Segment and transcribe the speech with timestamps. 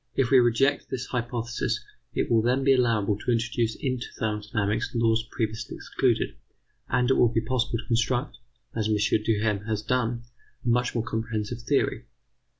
[0.15, 1.79] If we reject this hypothesis,
[2.15, 6.35] it will then be allowable to introduce into thermodynamics laws previously excluded,
[6.89, 8.39] and it will be possible to construct,
[8.73, 8.95] as M.
[9.23, 10.23] Duhem has done,
[10.65, 12.05] a much more comprehensive theory.